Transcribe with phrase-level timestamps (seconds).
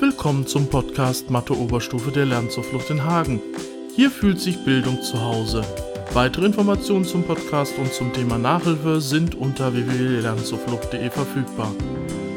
[0.00, 3.40] Willkommen zum Podcast Mathe Oberstufe der Lernzuflucht in Hagen.
[3.96, 5.62] Hier fühlt sich Bildung zu Hause.
[6.12, 11.72] Weitere Informationen zum Podcast und zum Thema Nachhilfe sind unter www.lernzuflucht.de verfügbar.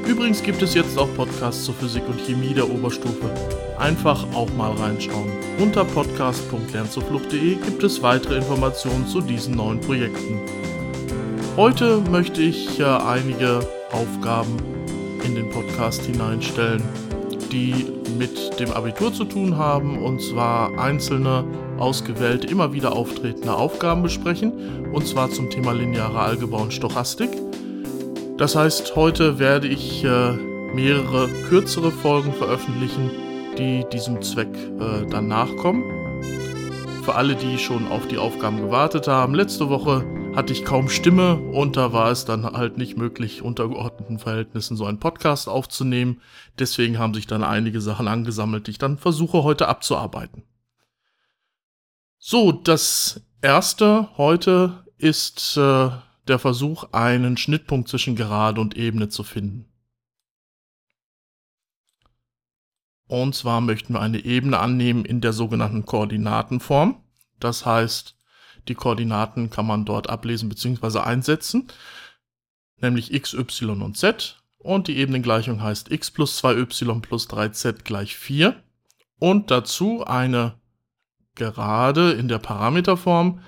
[0.08, 3.30] Übrigens gibt es jetzt auch Podcasts zur Physik und Chemie der Oberstufe.
[3.78, 5.32] Einfach auch mal reinschauen.
[5.60, 10.40] Unter podcast.lernzuflucht.de gibt es weitere Informationen zu diesen neuen Projekten.
[11.56, 13.60] Heute möchte ich äh, einige
[13.92, 14.58] Aufgaben
[15.24, 16.82] in den Podcast hineinstellen,
[17.52, 17.86] die
[18.18, 21.44] mit dem Abitur zu tun haben, und zwar einzelne
[21.78, 27.30] ausgewählte, immer wieder auftretende Aufgaben besprechen, und zwar zum Thema lineare Algebra und Stochastik.
[28.38, 30.32] Das heißt, heute werde ich äh,
[30.74, 33.12] mehrere kürzere Folgen veröffentlichen,
[33.58, 35.84] die diesem Zweck äh, dann nachkommen.
[37.04, 41.36] Für alle, die schon auf die Aufgaben gewartet haben, letzte Woche hatte ich kaum Stimme
[41.36, 46.22] und da war es dann halt nicht möglich, unter geordneten Verhältnissen so einen Podcast aufzunehmen.
[46.58, 50.44] Deswegen haben sich dann einige Sachen angesammelt, die ich dann versuche heute abzuarbeiten.
[52.18, 55.90] So, das erste heute ist äh,
[56.28, 59.66] der Versuch, einen Schnittpunkt zwischen Gerade und Ebene zu finden.
[63.08, 67.04] Und zwar möchten wir eine Ebene annehmen in der sogenannten Koordinatenform.
[67.40, 68.16] Das heißt,
[68.68, 71.00] die Koordinaten kann man dort ablesen bzw.
[71.00, 71.68] einsetzen,
[72.78, 74.38] nämlich x, y und z.
[74.58, 78.62] Und die Ebenengleichung heißt x plus 2y plus 3z gleich 4.
[79.18, 80.62] Und dazu eine
[81.36, 83.42] Gerade in der Parameterform.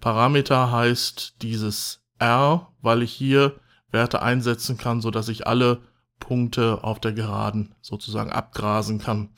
[0.00, 3.58] Parameter heißt dieses r, weil ich hier
[3.90, 5.82] Werte einsetzen kann, sodass ich alle
[6.18, 9.30] Punkte auf der Geraden sozusagen abgrasen kann.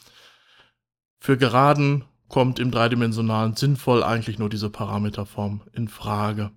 [1.19, 2.05] Für Geraden
[2.35, 6.51] kommt im dreidimensionalen sinnvoll eigentlich nur diese Parameterform in Frage.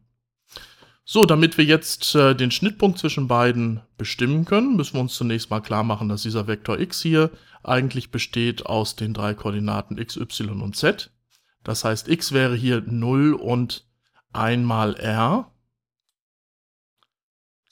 [1.05, 5.51] So, damit wir jetzt äh, den Schnittpunkt zwischen beiden bestimmen können, müssen wir uns zunächst
[5.51, 7.29] mal klar machen, dass dieser Vektor x hier
[7.63, 11.11] eigentlich besteht aus den drei Koordinaten x, y und z.
[11.63, 13.85] Das heißt, x wäre hier 0 und
[14.33, 15.51] 1 mal r.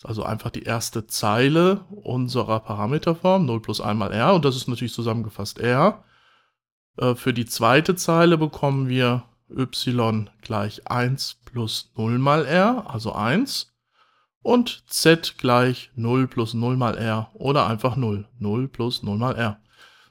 [0.03, 4.35] Also einfach die erste Zeile unserer Parameterform, 0 plus 1 mal r.
[4.35, 6.03] Und das ist natürlich zusammengefasst r.
[6.97, 13.13] Äh, für die zweite Zeile bekommen wir y gleich 1 plus 0 mal r, also
[13.13, 13.71] 1.
[14.41, 18.27] Und z gleich 0 plus 0 mal r oder einfach 0.
[18.39, 19.59] 0 plus 0 mal r.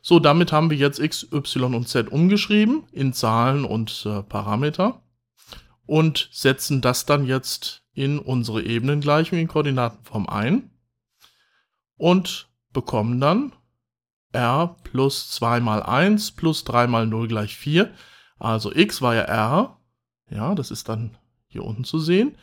[0.03, 5.01] So, damit haben wir jetzt x, y und z umgeschrieben in Zahlen und äh, Parameter
[5.87, 10.71] und setzen das dann jetzt in unsere Ebenengleichung in Koordinatenform ein
[11.97, 13.53] und bekommen dann
[14.35, 17.91] r plus 2 mal 1 plus 3 mal 0 gleich 4.
[18.39, 19.79] Also x war ja r,
[20.31, 22.37] ja, das ist dann hier unten zu sehen.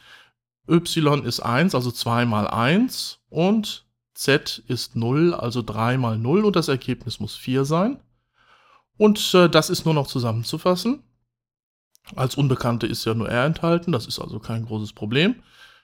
[0.67, 6.45] y ist 1, also 2 mal 1 und z ist 0, also 3 mal 0
[6.45, 7.99] und das Ergebnis muss 4 sein.
[8.97, 11.03] Und äh, das ist nur noch zusammenzufassen.
[12.15, 15.41] Als Unbekannte ist ja nur r enthalten, das ist also kein großes Problem.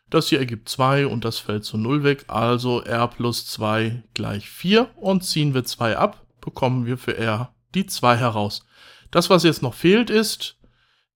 [0.10, 4.50] Das hier ergibt 2 und das fällt zu 0 weg, also r plus 2 gleich
[4.50, 8.66] 4 und ziehen wir 2 ab, bekommen wir für r die 2 heraus.
[9.12, 10.58] Das, was jetzt noch fehlt, ist,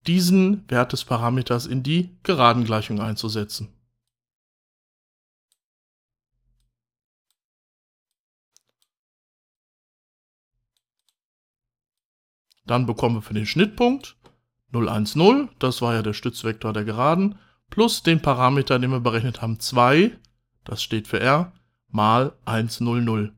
[0.06, 3.72] diesen Wert des Parameters in die Geradengleichung einzusetzen.
[12.66, 14.16] Dann bekommen wir für den Schnittpunkt
[14.70, 17.38] 0, 1, 0, das war ja der Stützvektor der Geraden,
[17.72, 20.12] plus den Parameter, den wir berechnet haben, 2,
[20.62, 21.52] das steht für r,
[21.88, 23.32] mal 1, 0, 0.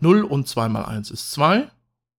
[0.00, 1.70] 0 und 2 mal 1 ist 2,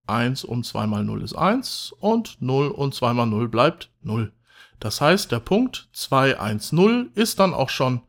[0.08, 4.34] 1 und 2 mal 0 ist 1 und 0 und 2 mal 0 bleibt 0.
[4.80, 8.02] Das heißt, der Punkt 2, 1, 0 ist dann auch schon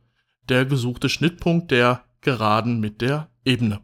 [0.49, 3.81] der gesuchte Schnittpunkt der Geraden mit der Ebene.